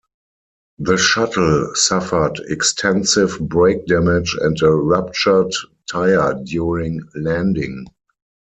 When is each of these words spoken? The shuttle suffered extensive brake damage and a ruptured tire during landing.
The 0.79 0.97
shuttle 0.97 1.75
suffered 1.75 2.39
extensive 2.47 3.37
brake 3.39 3.85
damage 3.85 4.35
and 4.41 4.59
a 4.63 4.71
ruptured 4.71 5.53
tire 5.91 6.33
during 6.43 7.03
landing. 7.13 7.85